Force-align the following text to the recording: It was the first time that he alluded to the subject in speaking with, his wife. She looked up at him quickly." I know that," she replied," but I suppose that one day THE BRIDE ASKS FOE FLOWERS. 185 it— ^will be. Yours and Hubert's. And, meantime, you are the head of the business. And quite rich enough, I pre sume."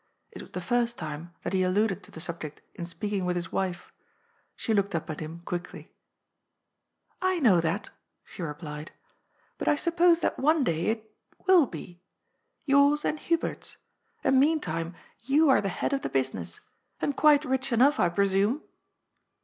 It 0.31 0.41
was 0.41 0.53
the 0.53 0.61
first 0.61 0.97
time 0.97 1.35
that 1.43 1.53
he 1.53 1.61
alluded 1.61 2.01
to 2.01 2.09
the 2.09 2.19
subject 2.19 2.63
in 2.73 2.85
speaking 2.87 3.23
with, 3.23 3.35
his 3.35 3.51
wife. 3.51 3.93
She 4.55 4.73
looked 4.73 4.95
up 4.95 5.11
at 5.11 5.19
him 5.19 5.41
quickly." 5.45 5.93
I 7.31 7.39
know 7.39 7.61
that," 7.61 7.91
she 8.23 8.41
replied," 8.41 8.91
but 9.59 9.67
I 9.67 9.75
suppose 9.75 10.21
that 10.21 10.39
one 10.39 10.63
day 10.63 10.85
THE 10.91 10.95
BRIDE 10.95 11.01
ASKS 11.01 11.05
FOE 11.37 11.43
FLOWERS. 11.45 11.45
185 11.45 11.47
it— 11.47 11.67
^will 11.69 11.71
be. 11.71 12.01
Yours 12.65 13.05
and 13.05 13.19
Hubert's. 13.19 13.77
And, 14.23 14.39
meantime, 14.39 14.95
you 15.21 15.49
are 15.49 15.61
the 15.61 15.69
head 15.69 15.93
of 15.93 16.01
the 16.01 16.09
business. 16.09 16.59
And 16.99 17.15
quite 17.15 17.45
rich 17.45 17.71
enough, 17.71 17.99
I 17.99 18.09
pre 18.09 18.27
sume." 18.27 18.63